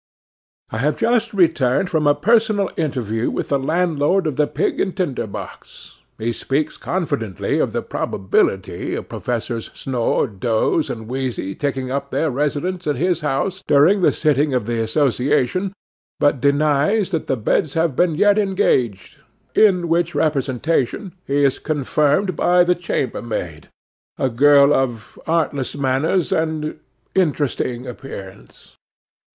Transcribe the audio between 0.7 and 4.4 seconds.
I HAVE just returned from a personal interview with the landlord of